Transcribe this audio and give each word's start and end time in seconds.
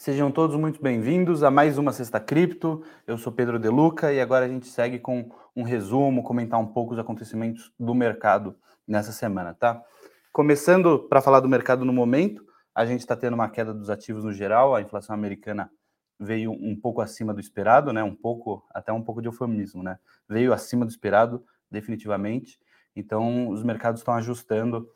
Sejam 0.00 0.32
todos 0.32 0.56
muito 0.56 0.80
bem-vindos 0.82 1.42
a 1.42 1.50
mais 1.50 1.76
uma 1.76 1.92
Sexta 1.92 2.18
Cripto. 2.18 2.82
Eu 3.06 3.18
sou 3.18 3.30
Pedro 3.30 3.58
Deluca 3.58 4.10
e 4.10 4.18
agora 4.18 4.46
a 4.46 4.48
gente 4.48 4.66
segue 4.66 4.98
com 4.98 5.30
um 5.54 5.62
resumo, 5.62 6.22
comentar 6.22 6.58
um 6.58 6.68
pouco 6.68 6.94
os 6.94 6.98
acontecimentos 6.98 7.70
do 7.78 7.94
mercado 7.94 8.56
nessa 8.88 9.12
semana, 9.12 9.52
tá? 9.52 9.84
Começando 10.32 11.00
para 11.00 11.20
falar 11.20 11.40
do 11.40 11.50
mercado 11.50 11.84
no 11.84 11.92
momento, 11.92 12.42
a 12.74 12.86
gente 12.86 13.00
está 13.00 13.14
tendo 13.14 13.34
uma 13.34 13.50
queda 13.50 13.74
dos 13.74 13.90
ativos 13.90 14.24
no 14.24 14.32
geral, 14.32 14.74
a 14.74 14.80
inflação 14.80 15.14
americana 15.14 15.70
veio 16.18 16.50
um 16.50 16.74
pouco 16.80 17.02
acima 17.02 17.34
do 17.34 17.40
esperado, 17.40 17.92
né? 17.92 18.02
Um 18.02 18.16
pouco, 18.16 18.66
até 18.70 18.90
um 18.90 19.02
pouco 19.02 19.20
de 19.20 19.28
eufemismo, 19.28 19.82
né? 19.82 19.98
Veio 20.26 20.54
acima 20.54 20.86
do 20.86 20.90
esperado, 20.90 21.44
definitivamente. 21.70 22.58
Então, 22.96 23.50
os 23.50 23.62
mercados 23.62 24.00
estão 24.00 24.14
ajustando 24.14 24.88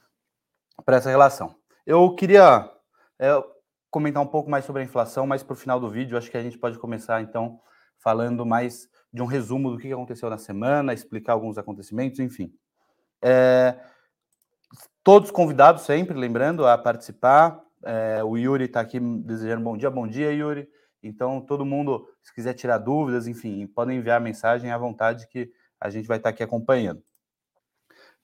para 0.82 0.96
essa 0.96 1.10
relação. 1.10 1.56
Eu 1.84 2.14
queria 2.14 2.70
é, 3.18 3.45
comentar 3.94 4.20
um 4.20 4.26
pouco 4.26 4.50
mais 4.50 4.64
sobre 4.64 4.82
a 4.82 4.84
inflação, 4.84 5.24
mas 5.24 5.45
para 5.45 5.52
o 5.52 5.56
final 5.56 5.78
do 5.78 5.88
vídeo, 5.88 6.18
acho 6.18 6.28
que 6.28 6.37
a 6.37 6.42
gente 6.42 6.59
pode 6.59 6.76
começar, 6.80 7.23
então, 7.23 7.60
falando 8.01 8.45
mais 8.45 8.88
de 9.12 9.23
um 9.23 9.24
resumo 9.24 9.70
do 9.70 9.78
que 9.78 9.92
aconteceu 9.92 10.28
na 10.28 10.36
semana, 10.36 10.92
explicar 10.92 11.34
alguns 11.34 11.59
acontecimentos, 11.59 12.18
enfim. 12.18 12.52
É, 13.23 13.78
todos 15.04 15.30
convidados 15.30 15.82
sempre, 15.82 16.18
lembrando, 16.18 16.66
a 16.66 16.76
participar. 16.76 17.62
É, 17.84 18.24
o 18.24 18.36
Yuri 18.36 18.64
está 18.64 18.80
aqui 18.80 18.98
desejando 18.98 19.62
bom 19.62 19.76
dia. 19.76 19.88
Bom 19.92 20.08
dia, 20.08 20.32
Yuri. 20.32 20.68
Então, 21.01 21.40
todo 21.40 21.64
mundo, 21.64 22.04
se 22.20 22.34
quiser 22.34 22.54
tirar 22.54 22.79
dúvidas, 22.79 23.29
enfim, 23.29 23.64
podem 23.64 23.98
enviar 23.98 24.20
mensagem 24.20 24.73
à 24.73 24.76
vontade 24.76 25.29
que 25.29 25.52
a 25.80 25.88
gente 25.88 26.08
vai 26.08 26.16
estar 26.16 26.30
aqui 26.30 26.42
acompanhando. 26.42 27.01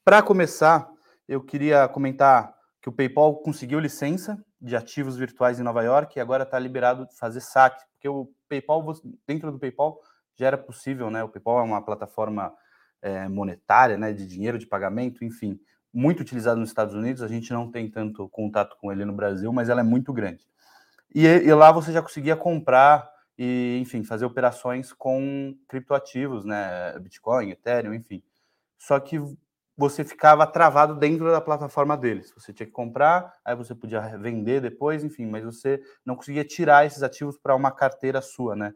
Para 0.05 0.21
começar, 0.21 0.91
eu 1.29 1.41
queria 1.41 1.87
comentar 1.87 2.53
que 2.83 2.89
o 2.89 2.93
PayPal 2.93 3.37
conseguiu 3.37 3.79
licença 3.79 4.37
de 4.61 4.77
ativos 4.77 5.17
virtuais 5.17 5.59
em 5.59 5.63
Nova 5.63 5.83
York 5.83 6.19
e 6.19 6.21
agora 6.21 6.43
está 6.43 6.59
liberado 6.59 7.07
fazer 7.19 7.41
saque, 7.41 7.83
porque 7.93 8.09
o 8.09 8.31
PayPal, 8.49 8.85
dentro 9.27 9.51
do 9.51 9.59
PayPal, 9.59 10.01
já 10.37 10.47
era 10.47 10.59
possível, 10.59 11.11
né? 11.11 11.25
O 11.25 11.29
PayPal 11.29 11.61
é 11.61 11.63
uma 11.63 11.83
plataforma 11.83 12.53
é, 13.01 13.29
monetária, 13.29 13.97
né, 13.97 14.13
de 14.13 14.27
dinheiro, 14.27 14.59
de 14.59 14.67
pagamento, 14.67 15.25
enfim, 15.25 15.59
muito 15.93 16.21
utilizado 16.21 16.61
nos 16.61 16.69
Estados 16.69 16.95
Unidos. 16.95 17.23
A 17.23 17.29
gente 17.29 17.53
não 17.53 17.71
tem 17.71 17.91
tanto 17.91 18.29
contato 18.29 18.77
com 18.79 18.93
ele 18.93 19.05
no 19.05 19.13
Brasil, 19.13 19.53
mas 19.53 19.69
ela 19.69 19.81
é 19.81 19.85
muito 19.85 20.13
grande. 20.13 20.47
E, 21.15 21.27
e 21.27 21.55
lá 21.55 21.73
você 21.73 21.93
já 21.93 22.03
conseguia 22.03 22.37
comprar 22.37 23.11
e, 23.39 23.79
enfim, 23.81 24.05
fazer 24.05 24.25
operações 24.25 24.93
com 24.93 25.57
criptoativos, 25.67 26.45
né? 26.45 26.99
Bitcoin, 26.99 27.51
Ethereum, 27.51 27.95
enfim. 27.95 28.23
Só 28.79 29.01
que 29.01 29.19
você 29.81 30.05
ficava 30.05 30.47
travado 30.47 30.95
dentro 30.95 31.31
da 31.31 31.41
plataforma 31.41 31.97
deles. 31.97 32.31
Você 32.37 32.53
tinha 32.53 32.67
que 32.67 32.73
comprar, 32.73 33.35
aí 33.43 33.57
você 33.57 33.75
podia 33.75 33.99
vender 34.19 34.61
depois, 34.61 35.03
enfim, 35.03 35.25
mas 35.25 35.43
você 35.43 35.83
não 36.05 36.15
conseguia 36.15 36.45
tirar 36.45 36.85
esses 36.85 37.03
ativos 37.03 37.39
para 37.39 37.57
uma 37.57 37.71
carteira 37.71 38.21
sua, 38.21 38.55
né? 38.55 38.75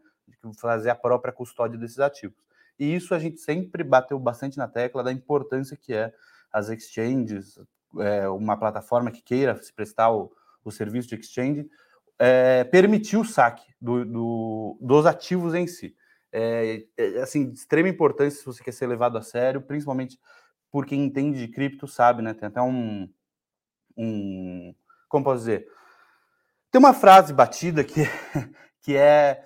Fazer 0.59 0.89
a 0.89 0.95
própria 0.95 1.31
custódia 1.31 1.77
desses 1.77 1.99
ativos. 1.99 2.43
E 2.79 2.95
isso 2.95 3.13
a 3.13 3.19
gente 3.19 3.39
sempre 3.39 3.83
bateu 3.83 4.17
bastante 4.17 4.57
na 4.57 4.67
tecla 4.67 5.03
da 5.03 5.11
importância 5.11 5.77
que 5.77 5.93
é 5.93 6.11
as 6.51 6.69
exchanges, 6.69 7.59
é, 7.99 8.27
uma 8.27 8.57
plataforma 8.57 9.11
que 9.11 9.21
queira 9.21 9.61
se 9.61 9.71
prestar 9.71 10.09
o, 10.09 10.31
o 10.63 10.71
serviço 10.71 11.07
de 11.07 11.15
exchange, 11.17 11.69
é, 12.17 12.63
permitir 12.63 13.17
o 13.17 13.23
saque 13.23 13.71
do, 13.79 14.03
do, 14.03 14.77
dos 14.81 15.05
ativos 15.05 15.53
em 15.53 15.67
si. 15.67 15.95
É, 16.31 16.83
é, 16.97 17.21
assim, 17.21 17.51
de 17.51 17.59
extrema 17.59 17.89
importância 17.89 18.39
se 18.39 18.45
você 18.45 18.63
quer 18.63 18.71
ser 18.71 18.87
levado 18.87 19.19
a 19.19 19.21
sério, 19.21 19.61
principalmente 19.61 20.17
por 20.75 20.85
quem 20.85 21.05
entende 21.05 21.39
de 21.39 21.47
cripto 21.47 21.87
sabe, 21.87 22.21
né? 22.21 22.33
Tem 22.33 22.49
até 22.49 22.61
um, 22.61 23.09
um 23.95 24.75
como 25.07 25.23
posso 25.23 25.37
dizer? 25.37 25.65
Tem 26.69 26.79
uma 26.79 26.93
frase 26.93 27.33
batida 27.33 27.81
que, 27.81 28.01
que 28.83 28.97
é 28.97 29.41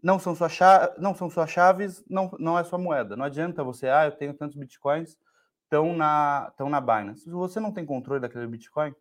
não 0.00 0.20
são 0.20 0.36
suas 0.36 0.52
chaves, 0.52 0.96
não 0.96 1.16
são 1.16 1.28
suas 1.28 1.50
chaves, 1.50 2.04
não, 2.08 2.30
não 2.38 2.56
é 2.56 2.62
sua 2.62 2.78
moeda. 2.78 3.16
Não 3.16 3.24
adianta 3.24 3.64
você, 3.64 3.88
ah, 3.88 4.04
eu 4.04 4.12
tenho 4.12 4.32
tantos 4.34 4.56
bitcoins, 4.56 5.18
estão 5.64 5.96
na, 5.96 6.46
estão 6.48 6.70
na 6.70 6.80
Binance. 6.80 7.24
Se 7.24 7.30
você 7.30 7.58
não 7.58 7.72
tem 7.72 7.84
controle 7.84 8.20
daquele 8.20 8.46
Bitcoin, 8.46 8.94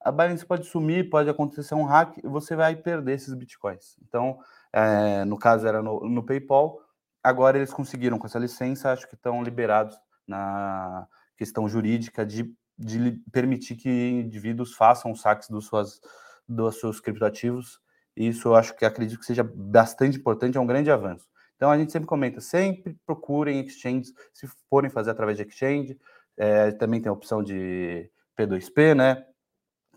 a 0.00 0.10
Binance 0.10 0.46
pode 0.46 0.64
sumir, 0.64 1.10
pode 1.10 1.28
acontecer 1.28 1.74
um 1.74 1.84
hack 1.84 2.16
você 2.24 2.56
vai 2.56 2.76
perder 2.76 3.12
esses 3.16 3.34
Bitcoins. 3.34 3.98
Então, 4.08 4.38
é, 4.72 5.22
no 5.26 5.38
caso 5.38 5.68
era 5.68 5.82
no, 5.82 6.00
no 6.08 6.24
PayPal, 6.24 6.80
agora 7.22 7.58
eles 7.58 7.74
conseguiram 7.74 8.18
com 8.18 8.26
essa 8.26 8.38
licença, 8.38 8.90
acho 8.90 9.06
que 9.06 9.16
estão 9.16 9.42
liberados 9.42 10.02
na 10.26 11.06
questão 11.36 11.68
jurídica 11.68 12.24
de, 12.24 12.52
de 12.78 13.20
permitir 13.32 13.76
que 13.76 13.88
indivíduos 13.88 14.74
façam 14.74 15.14
saques 15.14 15.48
dos, 15.48 15.66
suas, 15.66 16.00
dos 16.48 16.78
seus 16.78 17.00
criptoativos. 17.00 17.80
Isso 18.16 18.48
eu 18.48 18.54
acho 18.54 18.76
que 18.76 18.84
acredito 18.84 19.18
que 19.18 19.26
seja 19.26 19.42
bastante 19.42 20.18
importante, 20.18 20.56
é 20.56 20.60
um 20.60 20.66
grande 20.66 20.90
avanço. 20.90 21.26
Então 21.56 21.70
a 21.70 21.78
gente 21.78 21.92
sempre 21.92 22.06
comenta, 22.06 22.40
sempre 22.40 22.96
procurem 23.06 23.60
exchanges, 23.60 24.12
se 24.32 24.46
forem 24.68 24.90
fazer 24.90 25.10
através 25.10 25.36
de 25.36 25.44
exchange, 25.44 25.98
é, 26.36 26.72
também 26.72 27.00
tem 27.00 27.08
a 27.08 27.12
opção 27.12 27.42
de 27.42 28.10
P2P, 28.38 28.94
né? 28.94 29.24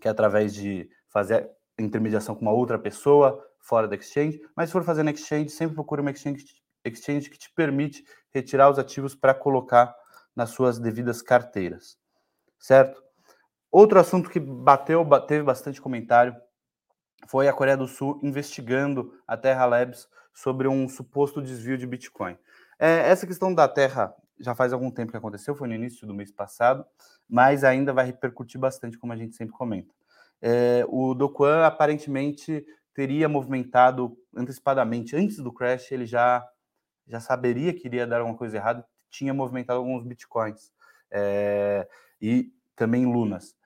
Que 0.00 0.08
é 0.08 0.10
através 0.10 0.54
de 0.54 0.88
fazer 1.08 1.50
intermediação 1.78 2.34
com 2.34 2.42
uma 2.42 2.52
outra 2.52 2.78
pessoa 2.78 3.44
fora 3.60 3.86
da 3.86 3.96
exchange, 3.96 4.40
mas 4.56 4.68
se 4.68 4.72
for 4.72 4.84
fazer 4.84 5.02
na 5.02 5.10
exchange, 5.10 5.50
sempre 5.50 5.74
procure 5.74 6.00
uma 6.00 6.10
exchange, 6.10 6.44
exchange 6.84 7.28
que 7.28 7.38
te 7.38 7.52
permite 7.54 8.04
retirar 8.32 8.70
os 8.70 8.78
ativos 8.78 9.14
para 9.14 9.34
colocar 9.34 9.94
nas 10.34 10.50
suas 10.50 10.78
devidas 10.78 11.22
carteiras, 11.22 11.98
certo? 12.58 13.02
Outro 13.70 13.98
assunto 13.98 14.30
que 14.30 14.40
bateu, 14.40 15.06
teve 15.26 15.42
bastante 15.42 15.80
comentário, 15.80 16.34
foi 17.28 17.48
a 17.48 17.52
Coreia 17.52 17.76
do 17.76 17.86
Sul 17.86 18.18
investigando 18.22 19.12
a 19.26 19.36
Terra 19.36 19.66
Labs 19.66 20.08
sobre 20.32 20.68
um 20.68 20.88
suposto 20.88 21.42
desvio 21.42 21.76
de 21.76 21.86
Bitcoin. 21.86 22.38
É, 22.78 23.08
essa 23.08 23.26
questão 23.26 23.52
da 23.52 23.66
Terra 23.66 24.14
já 24.38 24.54
faz 24.54 24.72
algum 24.72 24.90
tempo 24.90 25.10
que 25.10 25.16
aconteceu, 25.16 25.54
foi 25.54 25.68
no 25.68 25.74
início 25.74 26.06
do 26.06 26.14
mês 26.14 26.30
passado, 26.30 26.86
mas 27.28 27.64
ainda 27.64 27.92
vai 27.92 28.06
repercutir 28.06 28.60
bastante, 28.60 28.96
como 28.96 29.12
a 29.12 29.16
gente 29.16 29.34
sempre 29.34 29.54
comenta. 29.54 29.92
É, 30.40 30.84
o 30.88 31.14
Dokuan 31.14 31.66
aparentemente 31.66 32.64
teria 32.94 33.28
movimentado 33.28 34.16
antecipadamente, 34.34 35.16
antes 35.16 35.38
do 35.38 35.52
crash, 35.52 35.90
ele 35.90 36.06
já, 36.06 36.46
já 37.06 37.20
saberia 37.20 37.74
que 37.74 37.86
iria 37.86 38.06
dar 38.06 38.20
alguma 38.20 38.36
coisa 38.36 38.56
errada, 38.56 38.86
tinha 39.10 39.32
movimentado 39.34 39.78
alguns 39.78 40.04
bitcoins 40.04 40.72
é, 41.10 41.88
e 42.20 42.52
também 42.76 43.06
lunas. 43.06 43.56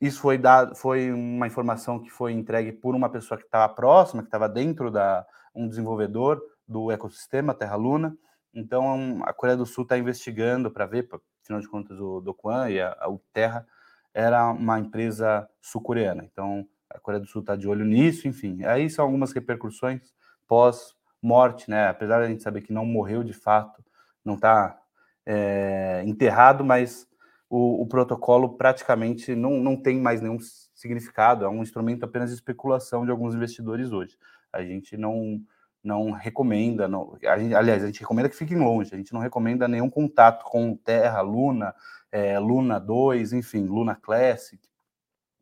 Isso 0.00 0.20
foi 0.20 0.36
dado, 0.36 0.74
foi 0.74 1.10
uma 1.12 1.46
informação 1.46 1.98
que 1.98 2.10
foi 2.10 2.32
entregue 2.32 2.72
por 2.72 2.94
uma 2.94 3.08
pessoa 3.08 3.38
que 3.38 3.44
estava 3.44 3.72
próxima, 3.72 4.22
que 4.22 4.28
estava 4.28 4.48
dentro 4.48 4.90
da 4.90 5.26
um 5.54 5.68
desenvolvedor 5.68 6.42
do 6.66 6.90
ecossistema 6.90 7.54
Terra 7.54 7.76
Luna. 7.76 8.16
Então 8.52 9.22
a 9.24 9.32
Coreia 9.32 9.56
do 9.56 9.66
Sul 9.66 9.84
está 9.84 9.96
investigando 9.96 10.70
para 10.70 10.86
ver, 10.86 11.08
afinal 11.42 11.60
de 11.60 11.68
contas 11.68 11.98
o 11.98 12.20
Dokuan 12.20 12.70
e 12.70 12.80
a, 12.80 12.90
a 12.90 13.08
Terra 13.32 13.66
era 14.12 14.50
uma 14.50 14.78
empresa 14.78 15.48
sul-coreana. 15.60 16.24
Então 16.24 16.66
a 16.90 16.98
Coreia 16.98 17.20
do 17.20 17.26
Sul 17.26 17.40
está 17.40 17.56
de 17.56 17.68
olho 17.68 17.84
nisso, 17.84 18.28
enfim. 18.28 18.64
Aí 18.64 18.88
são 18.88 19.04
algumas 19.04 19.32
repercussões 19.32 20.12
pós 20.46 20.94
morte, 21.20 21.70
né? 21.70 21.88
Apesar 21.88 22.18
de 22.18 22.26
a 22.26 22.28
gente 22.28 22.42
saber 22.42 22.60
que 22.60 22.72
não 22.72 22.84
morreu 22.84 23.24
de 23.24 23.32
fato, 23.32 23.83
não 24.24 24.34
está 24.34 24.80
é, 25.26 26.02
enterrado, 26.06 26.64
mas 26.64 27.06
o, 27.48 27.82
o, 27.82 27.86
protocolo 27.86 28.56
praticamente 28.56 29.34
não, 29.34 29.52
não 29.60 29.76
tem 29.76 30.00
mais 30.00 30.20
nenhum 30.20 30.38
significado, 30.74 31.44
é 31.44 31.48
um 31.48 31.62
instrumento 31.62 32.04
apenas 32.04 32.30
de 32.30 32.34
especulação 32.34 33.04
de 33.04 33.10
alguns 33.10 33.34
investidores 33.34 33.92
hoje. 33.92 34.18
A 34.52 34.62
gente 34.62 34.96
não, 34.96 35.40
não 35.82 36.10
recomenda, 36.10 36.88
não, 36.88 37.16
a 37.24 37.38
gente, 37.38 37.54
aliás, 37.54 37.82
a 37.82 37.86
gente 37.86 38.00
recomenda 38.00 38.28
que 38.28 38.36
fiquem 38.36 38.58
longe, 38.58 38.94
a 38.94 38.96
gente 38.96 39.12
não 39.12 39.20
recomenda 39.20 39.68
nenhum 39.68 39.90
contato 39.90 40.44
com 40.44 40.76
Terra, 40.76 41.20
Luna, 41.20 41.74
é, 42.10 42.38
Luna 42.38 42.78
2, 42.78 43.32
enfim, 43.32 43.66
Luna 43.66 43.94
Classic. 43.94 44.60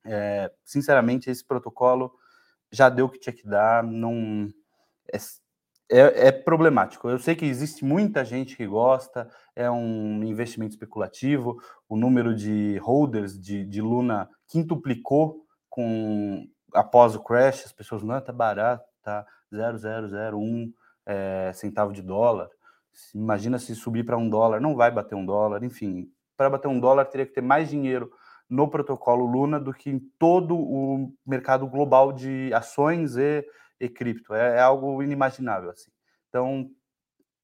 É, 0.05 0.50
sinceramente, 0.64 1.31
esse 1.31 1.44
protocolo 1.44 2.12
já 2.70 2.88
deu 2.88 3.06
o 3.06 3.08
que 3.08 3.20
tinha 3.20 3.32
que 3.32 3.46
dar, 3.46 3.84
não 3.84 4.49
é, 5.93 6.29
é, 6.29 6.33
problemático. 6.33 7.09
Eu 7.09 7.19
sei 7.19 7.35
que 7.35 7.44
existe 7.44 7.85
muita 7.85 8.25
gente 8.25 8.56
que 8.56 8.67
gosta, 8.67 9.29
é 9.55 9.71
um 9.71 10.25
investimento 10.25 10.73
especulativo, 10.73 11.59
o 11.87 11.97
número 11.97 12.35
de 12.35 12.79
holders 12.79 13.39
de, 13.39 13.65
de 13.65 13.83
Luna 13.83 14.29
quintuplicou 14.49 15.44
com 15.69 16.47
após 16.73 17.15
o 17.15 17.23
crash, 17.23 17.67
as 17.67 17.73
pessoas 17.73 18.03
não 18.03 18.19
tá 18.21 18.33
barato, 18.33 18.85
tá 19.03 19.27
0,001 19.53 20.73
é, 21.05 21.53
centavo 21.55 21.93
de 21.93 22.00
dólar. 22.00 22.49
Imagina 23.15 23.59
se 23.59 23.75
subir 23.75 24.05
para 24.05 24.17
um 24.17 24.29
dólar, 24.29 24.61
não 24.61 24.75
vai 24.75 24.91
bater 24.91 25.15
um 25.15 25.27
dólar, 25.27 25.62
enfim, 25.62 26.11
para 26.37 26.49
bater 26.49 26.69
um 26.69 26.81
dólar 26.81 27.05
teria 27.05 27.27
que 27.27 27.35
ter 27.35 27.43
mais 27.43 27.69
dinheiro 27.69 28.11
no 28.49 28.69
protocolo 28.69 29.27
Luna 29.27 29.61
do 29.61 29.73
que 29.73 29.91
em 29.91 29.99
todo 30.19 30.56
o 30.56 31.12
mercado 31.27 31.67
global 31.67 32.12
de 32.12 32.50
ações 32.55 33.17
e 33.17 33.44
e 33.82 33.88
cripto. 33.88 34.34
É, 34.34 34.56
é 34.56 34.61
algo 34.61 35.02
inimaginável, 35.02 35.70
assim. 35.70 35.90
Então, 36.29 36.70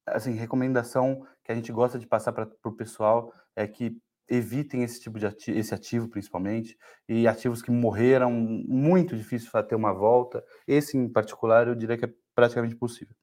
assim, 0.07 0.31
recomendação 0.31 1.25
que 1.43 1.51
a 1.51 1.55
gente 1.55 1.71
gosta 1.71 1.99
de 1.99 2.07
passar 2.07 2.31
para 2.31 2.49
o 2.65 2.71
pessoal 2.71 3.33
é 3.55 3.67
que 3.67 3.97
evitem 4.27 4.83
esse 4.83 5.01
tipo 5.01 5.19
de 5.19 5.25
ativo, 5.25 5.57
esse 5.57 5.73
ativo 5.73 6.07
principalmente, 6.07 6.77
e 7.07 7.27
ativos 7.27 7.61
que 7.61 7.71
morreram, 7.71 8.31
muito 8.31 9.17
difícil 9.17 9.51
ter 9.63 9.75
uma 9.75 9.93
volta. 9.93 10.43
Esse 10.67 10.97
em 10.97 11.09
particular 11.09 11.67
eu 11.67 11.75
diria 11.75 11.97
que 11.97 12.05
é 12.05 12.13
praticamente 12.35 12.75
possível. 12.75 13.15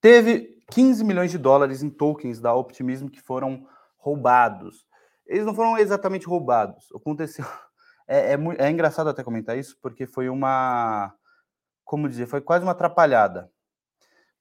Teve 0.00 0.56
15 0.70 1.04
milhões 1.04 1.30
de 1.30 1.38
dólares 1.38 1.82
em 1.82 1.90
tokens 1.90 2.40
da 2.40 2.54
Optimism 2.54 3.08
que 3.08 3.20
foram 3.20 3.66
roubados. 3.96 4.86
Eles 5.26 5.44
não 5.44 5.54
foram 5.54 5.76
exatamente 5.76 6.26
roubados. 6.26 6.88
Aconteceu. 6.94 7.44
É, 8.10 8.32
é, 8.32 8.38
é 8.66 8.70
engraçado 8.70 9.10
até 9.10 9.22
comentar 9.22 9.58
isso, 9.58 9.76
porque 9.82 10.06
foi 10.06 10.30
uma. 10.30 11.14
Como 11.88 12.06
dizer? 12.06 12.26
Foi 12.26 12.42
quase 12.42 12.66
uma 12.66 12.72
atrapalhada. 12.72 13.50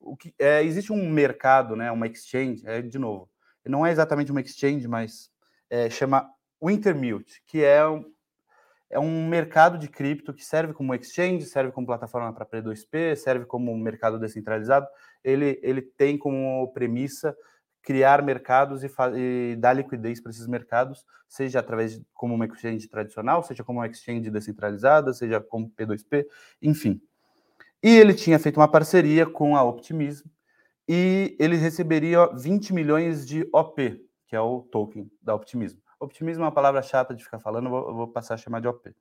O 0.02 0.18
que, 0.18 0.36
é, 0.38 0.62
existe 0.62 0.92
um 0.92 1.10
mercado, 1.10 1.78
né, 1.78 1.90
uma 1.90 2.06
exchange, 2.06 2.62
é, 2.68 2.82
de 2.82 3.00
novo, 3.00 3.30
não 3.66 3.86
é 3.86 3.92
exatamente 3.92 4.32
uma 4.34 4.42
exchange, 4.42 4.86
mas 4.86 5.32
é, 5.70 5.90
chama 5.90 6.30
Wintermute, 6.62 7.42
que 7.48 7.64
é 7.64 7.88
um, 7.88 8.04
é 8.90 9.00
um 9.00 9.30
mercado 9.30 9.78
de 9.78 9.88
cripto 9.88 10.34
que 10.34 10.44
serve 10.44 10.74
como 10.74 10.94
exchange, 10.94 11.46
serve 11.46 11.72
como 11.72 11.88
plataforma 11.88 12.34
para 12.34 12.46
P2P, 12.46 13.16
serve 13.16 13.46
como 13.46 13.76
mercado 13.78 14.20
descentralizado. 14.20 14.86
Ele, 15.24 15.58
ele 15.64 15.82
tem 15.82 16.18
como 16.18 16.70
premissa 16.74 17.34
criar 17.82 18.22
mercados 18.24 18.84
e, 18.84 18.92
e 19.16 19.56
dar 19.56 19.72
liquidez 19.72 20.20
para 20.20 20.32
esses 20.32 20.48
mercados, 20.48 21.06
seja 21.30 21.62
através 21.62 21.98
de 21.98 22.06
como 22.14 22.36
uma 22.36 22.46
exchange 22.46 22.90
tradicional, 22.90 23.42
seja 23.42 23.64
como 23.64 23.80
uma 23.80 23.88
exchange 23.88 24.30
descentralizada, 24.30 25.14
seja 25.14 25.40
como 25.40 25.72
P2P, 25.72 26.26
enfim. 26.62 27.02
E 27.84 27.90
ele 27.90 28.14
tinha 28.14 28.40
feito 28.40 28.60
uma 28.60 28.68
parceria 28.68 29.26
com 29.26 29.56
a 29.56 29.64
Optimism 29.64 30.28
e 30.88 31.36
ele 31.40 31.56
receberia 31.56 32.28
20 32.28 32.74
milhões 32.74 33.28
de 33.28 33.48
OP, 33.54 34.04
que 34.28 34.36
é 34.36 34.42
o 34.42 34.62
token 34.62 35.12
da 35.22 35.36
Optimism. 35.36 35.78
Optimismo 36.00 36.44
é 36.44 36.46
uma 36.46 36.52
palavra 36.52 36.82
chata 36.82 37.14
de 37.14 37.24
ficar 37.24 37.40
falando, 37.40 37.70
vou, 37.70 37.88
eu 37.90 37.96
vou 37.96 38.08
passar 38.08 38.36
a 38.36 38.38
chamar 38.38 38.62
de 38.62 38.68
OP. 38.68 38.96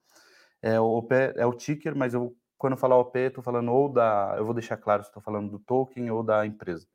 É, 0.62 0.80
o 0.80 0.84
OP 0.84 1.14
é 1.14 1.46
o 1.46 1.52
ticker, 1.52 1.94
mas 1.94 2.14
eu, 2.14 2.34
quando 2.58 2.72
eu 2.72 2.78
falar 2.78 2.96
OP, 2.96 3.18
estou 3.18 3.44
falando 3.44 3.70
ou 3.72 3.88
da. 3.88 4.34
Eu 4.36 4.44
vou 4.44 4.54
deixar 4.54 4.76
claro 4.76 5.02
se 5.02 5.08
estou 5.08 5.22
falando 5.22 5.50
do 5.50 5.58
token 5.58 6.10
ou 6.10 6.22
da 6.22 6.46
empresa. 6.46 6.86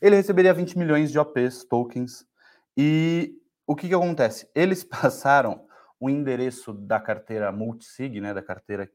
Ele 0.00 0.16
receberia 0.16 0.54
20 0.54 0.78
milhões 0.78 1.10
de 1.10 1.18
OPs, 1.18 1.64
tokens, 1.64 2.24
e 2.76 3.34
o 3.66 3.74
que, 3.74 3.88
que 3.88 3.94
acontece? 3.94 4.48
Eles 4.54 4.84
passaram 4.84 5.66
o 5.98 6.08
endereço 6.08 6.72
da 6.72 7.00
carteira 7.00 7.50
multisig, 7.50 8.20
né, 8.20 8.32
da 8.32 8.42
carteira 8.42 8.88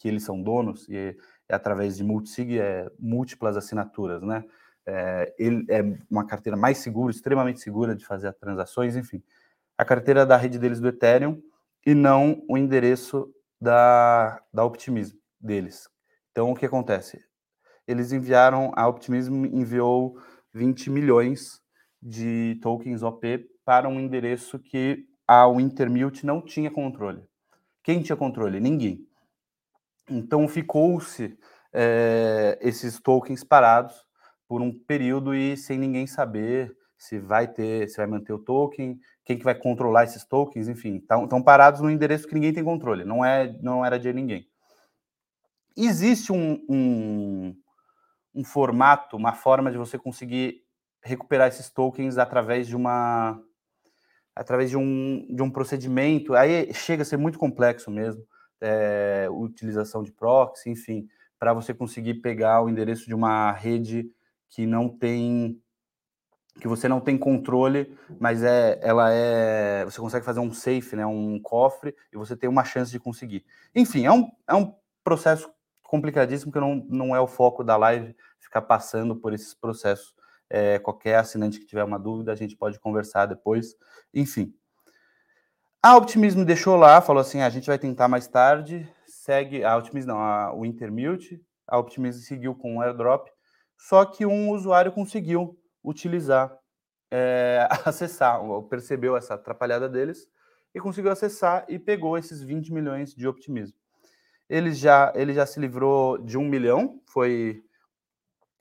que 0.00 0.08
eles 0.08 0.24
são 0.24 0.42
donos, 0.42 0.88
e 0.88 0.96
é 0.96 1.54
através 1.54 1.96
de 1.96 2.02
multisig, 2.02 2.58
é 2.58 2.90
múltiplas 2.98 3.56
assinaturas, 3.56 4.22
né? 4.22 4.42
É, 4.86 5.34
ele 5.38 5.66
é 5.68 5.82
uma 6.10 6.26
carteira 6.26 6.56
mais 6.56 6.78
segura, 6.78 7.12
extremamente 7.12 7.60
segura 7.60 7.94
de 7.94 8.04
fazer 8.04 8.32
transações, 8.32 8.96
enfim. 8.96 9.22
A 9.76 9.84
carteira 9.84 10.24
da 10.24 10.38
rede 10.38 10.58
deles 10.58 10.80
do 10.80 10.88
Ethereum 10.88 11.40
e 11.86 11.94
não 11.94 12.42
o 12.48 12.56
endereço 12.56 13.30
da, 13.60 14.42
da 14.52 14.64
Optimism 14.64 15.16
deles. 15.38 15.88
Então, 16.32 16.50
o 16.50 16.54
que 16.54 16.64
acontece? 16.64 17.22
Eles 17.86 18.10
enviaram, 18.10 18.72
a 18.74 18.88
Optimism 18.88 19.44
enviou 19.44 20.16
20 20.54 20.88
milhões 20.88 21.60
de 22.02 22.58
tokens 22.62 23.02
OP 23.02 23.46
para 23.66 23.86
um 23.86 24.00
endereço 24.00 24.58
que 24.58 25.06
a 25.28 25.46
Wintermute 25.46 26.24
não 26.24 26.40
tinha 26.40 26.70
controle. 26.70 27.22
Quem 27.82 28.02
tinha 28.02 28.16
controle? 28.16 28.60
Ninguém. 28.60 29.06
Então 30.10 30.48
ficou-se 30.48 31.38
é, 31.72 32.58
esses 32.60 33.00
tokens 33.00 33.44
parados 33.44 33.94
por 34.48 34.60
um 34.60 34.72
período 34.72 35.34
e 35.34 35.56
sem 35.56 35.78
ninguém 35.78 36.06
saber 36.06 36.76
se 36.98 37.18
vai 37.18 37.48
ter, 37.48 37.88
se 37.88 37.96
vai 37.96 38.06
manter 38.06 38.32
o 38.32 38.38
token, 38.38 38.98
quem 39.24 39.38
que 39.38 39.44
vai 39.44 39.54
controlar 39.54 40.04
esses 40.04 40.24
tokens, 40.24 40.68
enfim, 40.68 40.96
estão 40.96 41.42
parados 41.42 41.80
no 41.80 41.90
endereço 41.90 42.28
que 42.28 42.34
ninguém 42.34 42.52
tem 42.52 42.62
controle, 42.62 43.04
não 43.04 43.24
é, 43.24 43.56
não 43.62 43.84
era 43.84 43.98
de 43.98 44.12
ninguém. 44.12 44.46
Existe 45.74 46.30
um, 46.30 46.62
um, 46.68 47.56
um 48.34 48.44
formato, 48.44 49.16
uma 49.16 49.32
forma 49.32 49.70
de 49.70 49.78
você 49.78 49.96
conseguir 49.98 50.62
recuperar 51.02 51.48
esses 51.48 51.70
tokens 51.70 52.18
através 52.18 52.66
de 52.66 52.76
uma 52.76 53.40
através 54.36 54.70
de 54.70 54.76
um, 54.76 55.26
de 55.34 55.42
um 55.42 55.50
procedimento, 55.50 56.34
aí 56.34 56.72
chega 56.72 57.02
a 57.02 57.04
ser 57.04 57.16
muito 57.16 57.38
complexo 57.38 57.90
mesmo, 57.90 58.22
é, 58.60 59.28
utilização 59.30 60.02
de 60.02 60.12
proxy, 60.12 60.70
enfim, 60.70 61.08
para 61.38 61.52
você 61.54 61.72
conseguir 61.72 62.14
pegar 62.14 62.62
o 62.62 62.68
endereço 62.68 63.06
de 63.06 63.14
uma 63.14 63.52
rede 63.52 64.10
que 64.48 64.66
não 64.66 64.88
tem 64.88 65.60
que 66.60 66.68
você 66.68 66.88
não 66.88 67.00
tem 67.00 67.16
controle, 67.16 67.96
mas 68.18 68.42
é 68.42 68.78
ela 68.82 69.10
é 69.10 69.84
você 69.84 70.00
consegue 70.00 70.24
fazer 70.24 70.40
um 70.40 70.52
safe, 70.52 70.94
né, 70.94 71.06
um 71.06 71.40
cofre 71.40 71.94
e 72.12 72.16
você 72.16 72.36
tem 72.36 72.50
uma 72.50 72.64
chance 72.64 72.90
de 72.90 72.98
conseguir. 72.98 73.44
Enfim, 73.74 74.04
é 74.04 74.12
um, 74.12 74.30
é 74.46 74.54
um 74.54 74.74
processo 75.02 75.50
complicadíssimo 75.82 76.52
que 76.52 76.60
não, 76.60 76.76
não 76.88 77.16
é 77.16 77.20
o 77.20 77.26
foco 77.26 77.64
da 77.64 77.76
live 77.76 78.14
ficar 78.38 78.62
passando 78.62 79.16
por 79.16 79.32
esses 79.32 79.54
processos. 79.54 80.14
É, 80.52 80.80
qualquer 80.80 81.16
assinante 81.16 81.60
que 81.60 81.66
tiver 81.66 81.84
uma 81.84 81.98
dúvida, 81.98 82.32
a 82.32 82.36
gente 82.36 82.56
pode 82.56 82.78
conversar 82.80 83.26
depois. 83.26 83.76
Enfim. 84.12 84.52
A 85.82 85.96
Optimismo 85.96 86.44
deixou 86.44 86.76
lá, 86.76 87.00
falou 87.00 87.20
assim: 87.20 87.40
ah, 87.40 87.46
a 87.46 87.50
gente 87.50 87.66
vai 87.66 87.78
tentar 87.78 88.08
mais 88.08 88.26
tarde. 88.26 88.88
Segue 89.06 89.64
a 89.64 89.76
Optimismo, 89.76 90.12
não, 90.12 90.20
a, 90.20 90.54
o 90.54 90.64
Intermute. 90.64 91.40
A 91.66 91.78
Optimismo 91.78 92.22
seguiu 92.22 92.54
com 92.54 92.76
o 92.76 92.80
airdrop 92.82 93.28
só 93.80 94.04
que 94.04 94.26
um 94.26 94.50
usuário 94.50 94.92
conseguiu 94.92 95.58
utilizar, 95.82 96.54
é, 97.10 97.66
acessar, 97.84 98.38
percebeu 98.68 99.16
essa 99.16 99.34
atrapalhada 99.34 99.88
deles 99.88 100.28
e 100.74 100.78
conseguiu 100.78 101.10
acessar 101.10 101.64
e 101.66 101.78
pegou 101.78 102.18
esses 102.18 102.42
20 102.42 102.72
milhões 102.72 103.14
de 103.14 103.26
optimismo. 103.26 103.76
Ele 104.48 104.72
já, 104.72 105.12
ele 105.16 105.32
já 105.32 105.46
se 105.46 105.58
livrou 105.58 106.18
de 106.18 106.36
um 106.36 106.46
milhão, 106.46 107.00
foi, 107.06 107.64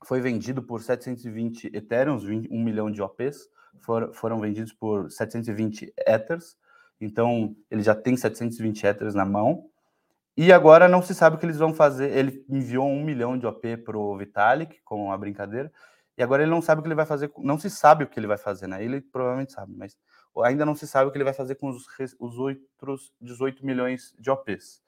foi 0.05 0.21
vendido 0.21 0.63
por 0.63 0.81
720 0.81 1.69
Ethereums, 1.73 2.23
1 2.23 2.63
milhão 2.63 2.89
de 2.89 3.01
OPs, 3.01 3.49
for, 3.81 4.13
foram 4.13 4.39
vendidos 4.39 4.71
por 4.71 5.11
720 5.11 5.93
Ethers, 6.07 6.55
então 6.99 7.55
ele 7.69 7.81
já 7.81 7.95
tem 7.95 8.15
720 8.15 8.85
Ethers 8.85 9.15
na 9.15 9.25
mão, 9.25 9.69
e 10.41 10.53
agora 10.53 10.87
não 10.87 11.01
se 11.01 11.13
sabe 11.13 11.35
o 11.35 11.39
que 11.39 11.45
eles 11.45 11.57
vão 11.57 11.73
fazer. 11.73 12.15
Ele 12.15 12.45
enviou 12.49 12.87
um 12.87 13.03
milhão 13.03 13.37
de 13.37 13.45
OP 13.45 13.75
para 13.77 13.97
o 13.97 14.17
Vitalik, 14.17 14.79
com 14.85 15.11
a 15.11 15.17
brincadeira, 15.17 15.69
e 16.17 16.23
agora 16.23 16.43
ele 16.43 16.51
não 16.51 16.61
sabe 16.61 16.79
o 16.79 16.81
que 16.81 16.87
ele 16.87 16.95
vai 16.95 17.05
fazer. 17.05 17.29
Não 17.39 17.59
se 17.59 17.69
sabe 17.69 18.05
o 18.05 18.07
que 18.07 18.17
ele 18.17 18.25
vai 18.25 18.37
fazer, 18.37 18.65
né? 18.65 18.81
Ele 18.81 19.01
provavelmente 19.01 19.51
sabe, 19.51 19.73
mas 19.75 19.97
ainda 20.43 20.65
não 20.65 20.75
se 20.75 20.87
sabe 20.87 21.09
o 21.09 21.11
que 21.11 21.17
ele 21.17 21.25
vai 21.25 21.33
fazer 21.33 21.55
com 21.55 21.67
os, 21.67 21.85
os 22.19 22.37
outros 22.37 23.11
18 23.19 23.65
milhões 23.65 24.15
de 24.17 24.29
OPs. 24.29 24.81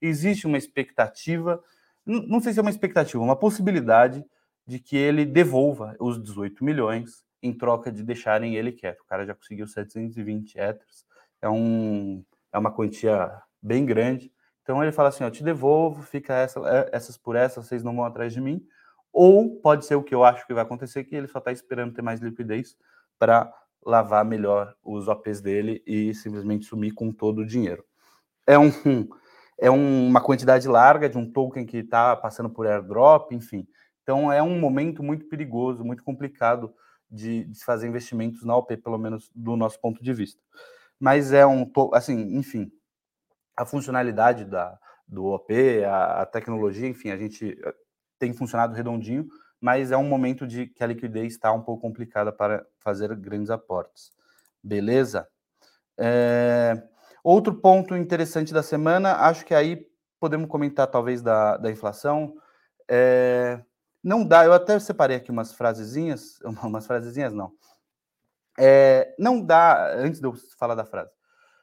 Existe 0.00 0.46
uma 0.46 0.56
expectativa, 0.56 1.60
não 2.06 2.40
sei 2.40 2.52
se 2.52 2.60
é 2.60 2.62
uma 2.62 2.70
expectativa, 2.70 3.20
uma 3.20 3.34
possibilidade 3.34 4.24
de 4.64 4.78
que 4.78 4.96
ele 4.96 5.24
devolva 5.24 5.96
os 5.98 6.22
18 6.22 6.64
milhões 6.64 7.24
em 7.42 7.52
troca 7.52 7.90
de 7.90 8.04
deixarem 8.04 8.54
ele 8.54 8.70
quieto. 8.70 9.00
O 9.00 9.06
cara 9.06 9.26
já 9.26 9.34
conseguiu 9.34 9.66
720 9.66 10.56
Ethers, 10.56 11.04
é, 11.42 11.50
um, 11.50 12.24
é 12.52 12.58
uma 12.58 12.72
quantia 12.72 13.42
bem 13.60 13.84
grande. 13.84 14.32
Então 14.62 14.82
ele 14.82 14.92
fala 14.92 15.08
assim: 15.08 15.24
eu 15.24 15.30
te 15.30 15.42
devolvo, 15.42 16.02
fica 16.02 16.32
essa, 16.34 16.60
é, 16.60 16.90
essas 16.92 17.18
por 17.18 17.36
essas, 17.36 17.66
vocês 17.66 17.82
não 17.82 17.94
vão 17.94 18.04
atrás 18.04 18.32
de 18.32 18.40
mim. 18.40 18.64
Ou 19.12 19.60
pode 19.60 19.84
ser 19.84 19.96
o 19.96 20.02
que 20.02 20.14
eu 20.14 20.24
acho 20.24 20.46
que 20.46 20.54
vai 20.54 20.62
acontecer, 20.62 21.04
que 21.04 21.14
ele 21.14 21.28
só 21.28 21.38
está 21.38 21.52
esperando 21.52 21.92
ter 21.92 22.00
mais 22.00 22.20
liquidez 22.20 22.76
para 23.18 23.52
lavar 23.84 24.24
melhor 24.24 24.74
os 24.82 25.08
OPs 25.08 25.40
dele 25.40 25.82
e 25.86 26.14
simplesmente 26.14 26.64
sumir 26.64 26.94
com 26.94 27.12
todo 27.12 27.40
o 27.40 27.46
dinheiro. 27.46 27.84
É, 28.46 28.58
um, 28.58 28.70
é 29.58 29.68
uma 29.70 30.20
quantidade 30.20 30.66
larga 30.66 31.08
de 31.08 31.18
um 31.18 31.30
token 31.30 31.66
que 31.66 31.78
está 31.78 32.16
passando 32.16 32.48
por 32.48 32.66
airdrop, 32.66 33.32
enfim. 33.32 33.66
Então 34.02 34.32
é 34.32 34.42
um 34.42 34.58
momento 34.58 35.02
muito 35.02 35.26
perigoso, 35.26 35.84
muito 35.84 36.02
complicado 36.02 36.72
de, 37.10 37.44
de 37.44 37.64
fazer 37.64 37.86
investimentos 37.86 38.44
na 38.44 38.56
OP, 38.56 38.76
pelo 38.78 38.98
menos 38.98 39.30
do 39.34 39.56
nosso 39.56 39.80
ponto 39.80 40.02
de 40.02 40.12
vista. 40.12 40.40
Mas 41.02 41.32
é 41.32 41.44
um, 41.44 41.68
assim, 41.94 42.36
enfim, 42.36 42.70
a 43.56 43.66
funcionalidade 43.66 44.44
da, 44.44 44.78
do 45.04 45.24
OP, 45.24 45.52
a, 45.82 46.22
a, 46.22 46.26
tecnologia, 46.26 46.86
enfim, 46.86 47.10
a 47.10 47.16
gente 47.16 47.58
eh, 47.60 47.74
tem 48.20 48.32
funcionado 48.32 48.72
redondinho, 48.72 49.26
mas 49.60 49.90
é 49.90 49.96
um 49.96 50.08
momento 50.08 50.46
de 50.46 50.68
que 50.68 50.80
a 50.80 50.86
liquidez 50.86 51.32
está 51.32 51.52
um 51.52 51.60
pouco 51.60 51.82
complicada 51.82 52.30
para 52.30 52.64
fazer 52.78 53.16
grandes 53.16 53.50
aportes. 53.50 54.12
Beleza? 54.62 55.26
É, 55.98 56.80
outro 57.24 57.52
ponto 57.52 57.96
interessante 57.96 58.54
da 58.54 58.62
semana, 58.62 59.26
acho 59.26 59.44
que 59.44 59.56
aí 59.56 59.84
podemos 60.20 60.48
comentar 60.48 60.86
talvez 60.86 61.20
da, 61.20 61.56
da 61.56 61.68
inflação. 61.68 62.36
É, 62.88 63.60
não 64.04 64.24
dá, 64.24 64.44
eu 64.44 64.52
até 64.52 64.78
separei 64.78 65.16
aqui 65.16 65.32
umas 65.32 65.52
frasezinhas, 65.52 66.38
umas 66.62 66.86
frasezinhas 66.86 67.32
não. 67.32 67.52
É, 68.58 69.14
não 69.18 69.40
dá, 69.40 69.94
antes 69.96 70.20
de 70.20 70.26
eu 70.26 70.34
falar 70.58 70.74
da 70.74 70.84
frase, 70.84 71.10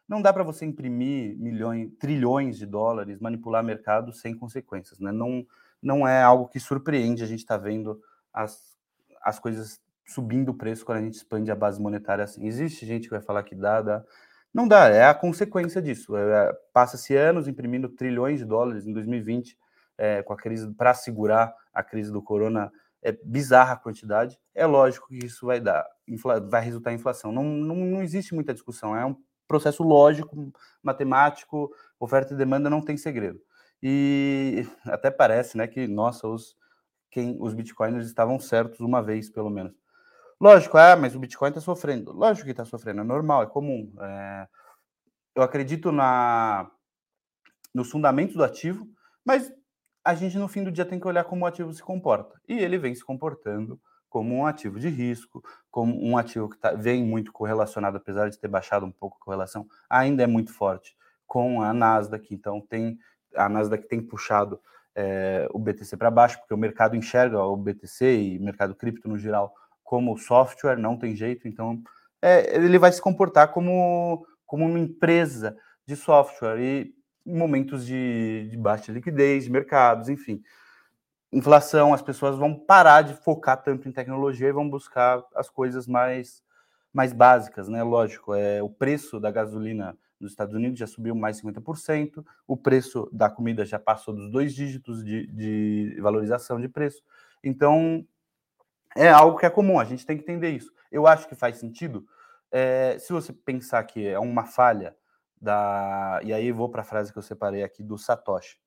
não 0.08 0.22
dá 0.22 0.34
para 0.34 0.44
você 0.44 0.66
imprimir 0.66 1.38
milhões, 1.38 1.92
trilhões 2.00 2.58
de 2.58 2.66
dólares, 2.66 3.20
manipular 3.20 3.64
mercado 3.64 4.12
sem 4.12 4.36
consequências, 4.36 5.00
né? 5.00 5.12
Não, 5.12 5.46
não 5.82 6.08
é 6.08 6.22
algo 6.22 6.48
que 6.48 6.60
surpreende. 6.60 7.24
A 7.24 7.28
gente 7.28 7.40
está 7.40 7.58
vendo 7.58 8.02
as, 8.34 8.76
as 9.22 9.40
coisas 9.40 9.80
subindo 10.08 10.50
o 10.50 10.54
preço 10.54 10.84
quando 10.84 10.98
a 10.98 11.02
gente 11.02 11.14
expande 11.14 11.52
a 11.52 11.56
base 11.56 11.80
monetária 11.80 12.24
assim. 12.24 12.48
Existe 12.48 12.86
gente 12.86 13.04
que 13.04 13.12
vai 13.12 13.22
falar 13.22 13.44
que 13.44 13.54
dá, 13.54 13.82
dá. 13.82 14.04
Não 14.52 14.68
dá, 14.68 14.88
é 14.88 15.06
a 15.06 15.14
consequência 15.14 15.80
disso. 15.80 16.18
É, 16.18 16.52
Passa-se 16.74 17.16
anos 17.16 17.48
imprimindo 17.48 17.88
trilhões 17.88 18.40
de 18.40 18.46
dólares 18.46 18.88
em 18.88 18.94
2020 18.94 19.56
é, 19.96 20.24
com 20.24 20.34
a 20.34 20.38
crise 20.38 20.74
para 20.74 20.94
segurar 20.96 21.54
a 21.72 21.84
crise 21.84 22.12
do 22.12 22.22
corona. 22.22 22.72
É 23.02 23.12
bizarra 23.12 23.74
a 23.74 23.78
quantidade. 23.78 24.38
É 24.54 24.66
lógico 24.66 25.08
que 25.08 25.26
isso 25.26 25.46
vai 25.46 25.60
dar, 25.60 25.86
vai 26.50 26.62
resultar 26.62 26.92
em 26.92 26.96
inflação. 26.96 27.32
Não, 27.32 27.44
não, 27.44 27.76
não 27.76 28.02
existe 28.02 28.36
muita 28.36 28.54
discussão. 28.54 28.96
É 28.96 29.06
um 29.06 29.16
processo 29.48 29.84
lógico, 29.84 30.52
matemático, 30.84 31.72
oferta 32.00 32.34
e 32.34 32.38
demanda 32.38 32.70
não 32.70 32.82
tem 32.82 32.98
segredo. 32.98 33.40
E 33.82 34.66
até 34.86 35.10
parece, 35.10 35.58
né, 35.58 35.68
que 35.68 35.88
nossa, 35.88 36.28
os 36.28 36.58
quem 37.12 37.38
os 37.40 37.54
bitcoiners 37.54 38.06
estavam 38.06 38.40
certos 38.40 38.80
uma 38.82 39.02
vez, 39.02 39.30
pelo 39.30 39.50
menos. 39.50 39.74
Lógico, 40.40 40.78
ah, 40.78 40.96
mas 40.96 41.16
o 41.16 41.20
Bitcoin 41.20 41.50
está 41.50 41.60
sofrendo. 41.60 42.14
Lógico 42.14 42.46
que 42.46 42.52
está 42.52 42.64
sofrendo, 42.64 43.02
é 43.02 43.04
normal, 43.04 43.44
é 43.44 43.48
comum. 43.48 43.92
É... 44.00 44.48
Eu 45.36 45.44
acredito 45.44 45.92
na 45.92 46.70
nos 47.74 47.92
fundamentos 47.92 48.36
do 48.36 48.44
ativo, 48.44 48.88
mas 49.24 49.52
a 50.10 50.16
gente 50.16 50.38
no 50.38 50.48
fim 50.48 50.64
do 50.64 50.72
dia 50.72 50.86
tem 50.86 51.00
que 51.00 51.08
olhar 51.08 51.24
como 51.24 51.46
o 51.46 51.48
ativo 51.48 51.72
se 51.72 51.84
comporta. 51.84 52.42
E 52.48 52.58
ele 52.58 52.80
vem 52.80 52.96
se 52.96 53.06
comportando 53.06 53.80
como 54.10 54.36
um 54.36 54.46
ativo 54.46 54.80
de 54.80 54.90
risco, 54.90 55.44
como 55.70 56.04
um 56.04 56.18
ativo 56.18 56.50
que 56.50 56.58
tá, 56.58 56.72
vem 56.72 57.04
muito 57.04 57.32
correlacionado, 57.32 57.98
apesar 57.98 58.28
de 58.28 58.40
ter 58.40 58.48
baixado 58.48 58.88
um 58.88 58.92
pouco 58.92 59.18
a 59.22 59.24
correlação, 59.24 59.68
ainda 59.88 60.24
é 60.24 60.28
muito 60.28 60.52
forte 60.52 60.96
com 61.28 61.62
a 61.62 61.72
Nasdaq. 61.72 62.34
Então 62.34 62.60
tem 62.60 62.98
a 63.36 63.48
Nasdaq 63.48 63.88
tem 63.88 64.02
puxado 64.02 64.60
é, 64.96 65.48
o 65.54 65.60
BTC 65.60 65.96
para 65.96 66.10
baixo, 66.10 66.40
porque 66.40 66.56
o 66.56 66.58
mercado 66.58 66.96
enxerga 66.96 67.44
o 67.44 67.56
BTC 67.56 68.20
e 68.20 68.40
mercado 68.40 68.74
cripto 68.74 69.08
no 69.08 69.18
geral 69.18 69.54
como 69.84 70.18
software, 70.18 70.76
não 70.76 70.98
tem 70.98 71.16
jeito, 71.16 71.48
então 71.48 71.80
é, 72.22 72.56
ele 72.56 72.80
vai 72.80 72.92
se 72.92 73.02
comportar 73.02 73.52
como, 73.52 74.26
como 74.46 74.66
uma 74.66 74.80
empresa 74.80 75.56
de 75.86 75.96
software 75.96 76.60
e 76.60 76.99
momentos 77.30 77.86
de, 77.86 78.48
de 78.50 78.58
baixa 78.58 78.92
liquidez, 78.92 79.46
de 79.46 79.52
mercados, 79.52 80.10
enfim. 80.10 80.42
Inflação, 81.32 81.94
as 81.94 82.02
pessoas 82.02 82.38
vão 82.38 82.56
parar 82.56 83.04
de 83.04 83.14
focar 83.14 83.62
tanto 83.62 83.88
em 83.88 83.92
tecnologia 83.92 84.50
e 84.50 84.54
vão 84.54 84.70
buscar 84.70 85.24
as 85.36 85.50
coisas 85.50 85.88
mais, 85.88 86.44
mais 86.92 87.14
básicas, 87.14 87.70
né? 87.70 87.84
Lógico, 87.84 88.34
é, 88.34 88.64
o 88.64 88.70
preço 88.70 89.20
da 89.20 89.30
gasolina 89.30 89.98
nos 90.20 90.32
Estados 90.32 90.54
Unidos 90.54 90.80
já 90.80 90.88
subiu 90.88 91.16
mais 91.16 91.42
50%, 91.42 92.26
o 92.46 92.58
preço 92.58 93.10
da 93.12 93.30
comida 93.30 93.66
já 93.66 93.80
passou 93.80 94.14
dos 94.14 94.30
dois 94.30 94.54
dígitos 94.54 95.04
de, 95.04 95.28
de 95.28 95.98
valorização 96.02 96.60
de 96.60 96.68
preço. 96.68 97.02
Então, 97.44 98.06
é 98.96 99.08
algo 99.10 99.38
que 99.38 99.46
é 99.46 99.50
comum, 99.50 99.80
a 99.80 99.86
gente 99.86 100.06
tem 100.06 100.18
que 100.18 100.24
entender 100.24 100.50
isso. 100.50 100.74
Eu 100.92 101.08
acho 101.08 101.28
que 101.28 101.36
faz 101.36 101.58
sentido. 101.58 102.06
É, 102.52 102.98
se 103.00 103.14
você 103.14 103.32
pensar 103.32 103.84
que 103.84 104.06
é 104.06 104.20
uma 104.20 104.46
falha 104.46 104.96
da. 105.40 106.20
E 106.24 106.34
aí 106.34 106.52
vou 106.52 106.70
para 106.70 106.82
a 106.82 106.86
frase 106.86 107.12
que 107.12 107.18
eu 107.18 107.24
separei 107.24 107.64
aqui 107.64 107.84
do 107.84 107.98
Satoshi. 107.98 108.58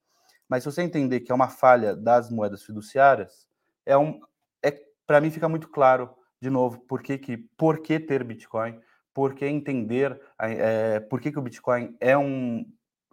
Mas 0.48 0.62
se 0.62 0.70
você 0.70 0.82
entender 0.82 1.20
que 1.20 1.32
é 1.32 1.34
uma 1.34 1.48
falha 1.48 1.94
das 1.94 2.30
moedas 2.30 2.62
fiduciárias, 2.62 3.48
é 3.84 3.96
um. 3.96 4.20
É, 4.62 4.70
para 5.06 5.20
mim 5.20 5.30
fica 5.30 5.48
muito 5.48 5.68
claro, 5.68 6.10
de 6.40 6.50
novo, 6.50 6.80
por 6.80 7.02
que, 7.02 7.18
que, 7.18 7.36
por 7.56 7.78
que 7.78 7.98
ter 7.98 8.24
Bitcoin, 8.24 8.80
por 9.14 9.34
que 9.34 9.46
entender 9.46 10.20
é, 10.38 11.00
por 11.00 11.20
que, 11.20 11.30
que 11.30 11.38
o 11.38 11.42
Bitcoin 11.42 11.96
é 12.00 12.16
um, 12.16 12.66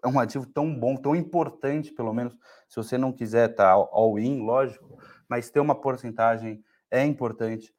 é 0.03 0.07
um 0.07 0.19
ativo 0.19 0.45
tão 0.45 0.73
bom, 0.73 0.95
tão 0.95 1.15
importante, 1.15 1.91
pelo 1.91 2.13
menos, 2.13 2.33
se 2.67 2.75
você 2.75 2.97
não 2.97 3.11
quiser 3.11 3.51
estar 3.51 3.75
tá 3.75 3.87
all-in, 3.91 4.41
lógico, 4.41 4.97
mas 5.27 5.49
ter 5.49 5.59
uma 5.59 5.75
porcentagem 5.75 6.63
é 6.89 7.05
importante. 7.05 7.73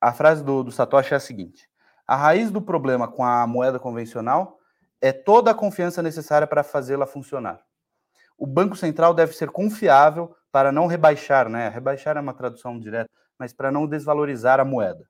A 0.00 0.12
frase 0.12 0.44
do, 0.44 0.62
do 0.62 0.70
Satoshi 0.70 1.14
é 1.14 1.16
a 1.16 1.20
seguinte: 1.20 1.68
a 2.06 2.16
raiz 2.16 2.50
do 2.50 2.60
problema 2.60 3.08
com 3.08 3.24
a 3.24 3.46
moeda 3.46 3.78
convencional 3.78 4.60
é 5.00 5.12
toda 5.12 5.50
a 5.50 5.54
confiança 5.54 6.02
necessária 6.02 6.46
para 6.46 6.62
fazê-la 6.62 7.06
funcionar. 7.06 7.60
O 8.36 8.46
Banco 8.46 8.76
Central 8.76 9.14
deve 9.14 9.32
ser 9.32 9.50
confiável 9.50 10.34
para 10.50 10.72
não 10.72 10.86
rebaixar, 10.86 11.48
né? 11.48 11.68
Rebaixar 11.68 12.16
é 12.16 12.20
uma 12.20 12.34
tradução 12.34 12.78
direta, 12.78 13.10
mas 13.38 13.52
para 13.52 13.70
não 13.70 13.86
desvalorizar 13.86 14.60
a 14.60 14.64
moeda. 14.64 15.08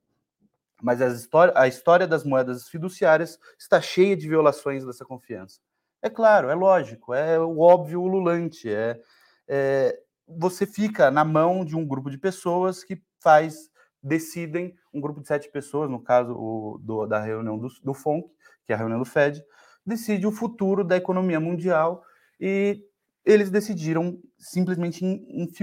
Mas 0.82 1.00
a 1.00 1.66
história, 1.66 2.06
das 2.06 2.24
moedas 2.24 2.68
fiduciárias 2.68 3.38
está 3.58 3.80
cheia 3.80 4.16
de 4.16 4.28
violações 4.28 4.84
dessa 4.84 5.04
confiança. 5.04 5.60
É 6.02 6.10
claro, 6.10 6.50
é 6.50 6.54
lógico, 6.54 7.14
é 7.14 7.38
o 7.38 7.60
óbvio 7.60 8.02
ululante, 8.02 8.68
é, 8.68 9.00
é 9.48 9.98
você 10.26 10.66
fica 10.66 11.10
na 11.10 11.24
mão 11.24 11.64
de 11.64 11.76
um 11.76 11.86
grupo 11.86 12.10
de 12.10 12.18
pessoas 12.18 12.84
que 12.84 13.02
faz, 13.20 13.70
decidem, 14.02 14.74
um 14.92 15.00
grupo 15.00 15.20
de 15.20 15.26
sete 15.26 15.50
pessoas, 15.50 15.88
no 15.90 16.02
caso 16.02 16.34
o, 16.34 16.78
do, 16.82 17.06
da 17.06 17.20
reunião 17.20 17.58
do, 17.58 17.68
do 17.82 17.94
FONC, 17.94 18.28
que 18.66 18.72
é 18.72 18.74
a 18.74 18.78
reunião 18.78 18.98
do 18.98 19.04
FED, 19.04 19.42
decide 19.84 20.26
o 20.26 20.32
futuro 20.32 20.84
da 20.84 20.96
economia 20.96 21.40
mundial 21.40 22.02
e 22.40 22.82
eles 23.24 23.50
decidiram 23.50 24.18
simplesmente, 24.38 25.04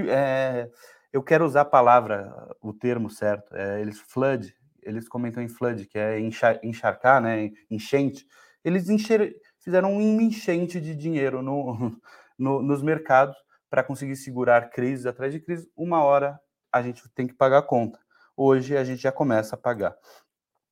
é, 0.10 0.70
eu 1.14 1.22
quero 1.22 1.46
usar 1.46 1.62
a 1.62 1.66
palavra, 1.66 2.34
o 2.62 2.74
termo 2.74 3.10
certo, 3.10 3.56
é, 3.56 3.82
eles 3.82 4.00
flood, 4.00 4.54
eles 4.82 5.08
comentam 5.08 5.44
em 5.44 5.48
flood, 5.48 5.86
que 5.86 5.98
é 5.98 6.20
enchar, 6.20 6.60
encharcar, 6.64 7.22
né, 7.22 7.52
enchente, 7.70 8.26
eles 8.64 8.90
encher, 8.90 9.36
fizeram 9.60 9.94
um 9.94 10.22
enchente 10.22 10.82
de 10.82 10.96
dinheiro 10.96 11.42
no, 11.42 11.96
no, 12.38 12.62
nos 12.62 12.82
mercados 12.82 13.36
para 13.70 13.84
conseguir 13.84 14.16
segurar 14.16 14.70
crise 14.70 15.08
atrás 15.08 15.32
de 15.32 15.40
crise, 15.40 15.70
uma 15.76 16.04
hora 16.04 16.40
a 16.72 16.82
gente 16.82 17.08
tem 17.14 17.28
que 17.28 17.34
pagar 17.34 17.60
a 17.60 17.64
conta. 17.64 18.00
Hoje 18.36 18.76
a 18.78 18.84
gente 18.84 19.02
já 19.02 19.12
começa 19.12 19.56
a 19.56 19.58
pagar. 19.58 19.96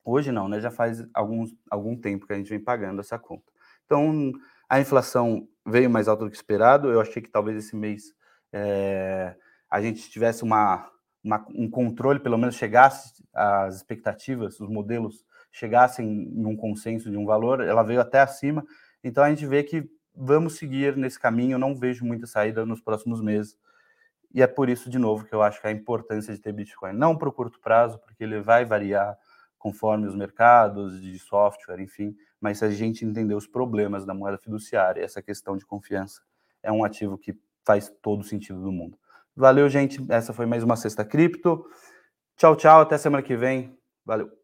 Hoje 0.10 0.32
não, 0.32 0.48
né? 0.48 0.60
Já 0.60 0.72
faz 0.72 1.06
alguns, 1.14 1.56
algum 1.70 1.96
tempo 1.96 2.26
que 2.26 2.34
a 2.34 2.36
gente 2.36 2.50
vem 2.50 2.60
pagando 2.60 3.00
essa 3.00 3.18
conta. 3.18 3.52
Então, 3.86 4.32
a 4.68 4.80
inflação 4.80 5.48
veio 5.66 5.90
mais 5.90 6.08
alta 6.08 6.26
do 6.26 6.32
que 6.32 6.36
esperado. 6.36 6.90
Eu 6.90 7.02
achei 7.02 7.22
que 7.22 7.30
talvez 7.30 7.58
esse 7.58 7.76
mês 7.76 8.14
é, 8.52 9.36
a 9.70 9.82
gente 9.82 10.10
tivesse 10.10 10.44
uma, 10.44 10.90
uma, 11.24 11.46
um 11.50 11.70
controle, 11.70 12.20
pelo 12.20 12.38
menos 12.38 12.56
chegasse 12.56 13.24
as 13.34 13.78
expectativas, 13.78 14.60
os 14.60 14.70
modelos 14.70 15.26
chegassem 15.52 16.08
em 16.08 16.46
um 16.46 16.56
consenso 16.56 17.10
de 17.10 17.18
um 17.18 17.26
valor. 17.26 17.62
Ela 17.62 17.84
veio 17.84 18.02
até 18.02 18.20
acima. 18.20 18.66
Então, 19.04 19.24
a 19.24 19.30
gente 19.30 19.46
vê 19.46 19.64
que 19.64 19.90
vamos 20.16 20.58
seguir 20.58 20.98
nesse 20.98 21.20
caminho. 21.20 21.56
Eu 21.56 21.60
não 21.60 21.76
vejo 21.76 22.06
muita 22.06 22.28
saída 22.28 22.66
nos 22.66 22.82
próximos 22.82 23.22
meses 23.22 23.58
e 24.34 24.42
é 24.42 24.48
por 24.48 24.70
isso, 24.70 24.90
de 24.90 25.00
novo, 25.00 25.26
que 25.26 25.34
eu 25.34 25.42
acho 25.42 25.60
que 25.60 25.68
a 25.68 25.72
importância 25.72 26.34
de 26.34 26.40
ter 26.40 26.54
Bitcoin, 26.54 26.94
não 26.94 27.18
para 27.18 27.30
o 27.30 27.32
curto 27.32 27.60
prazo, 27.60 27.98
porque 28.00 28.24
ele 28.24 28.40
vai 28.40 28.64
variar 28.64 29.18
conforme 29.60 30.08
os 30.08 30.16
mercados 30.16 31.00
de 31.02 31.20
software, 31.20 31.80
enfim, 31.80 32.16
mas 32.42 32.60
se 32.60 32.66
a 32.66 32.72
gente 32.72 33.06
entender 33.06 33.36
os 33.36 33.46
problemas 33.46 34.06
da 34.06 34.14
moeda 34.14 34.38
fiduciária, 34.38 35.04
essa 35.04 35.22
questão 35.22 35.58
de 35.58 35.66
confiança 35.66 36.22
é 36.64 36.72
um 36.72 36.84
ativo 36.84 37.18
que 37.18 37.38
faz 37.66 37.94
todo 38.02 38.22
o 38.22 38.24
sentido 38.24 38.62
do 38.62 38.72
mundo. 38.72 38.98
Valeu, 39.36 39.70
gente. 39.70 40.04
Essa 40.10 40.34
foi 40.34 40.46
mais 40.46 40.64
uma 40.64 40.76
Sexta 40.76 41.06
Cripto. 41.06 41.64
Tchau, 42.36 42.56
tchau. 42.56 42.82
Até 42.82 42.98
semana 42.98 43.22
que 43.22 43.36
vem. 43.36 43.78
Valeu. 44.06 44.39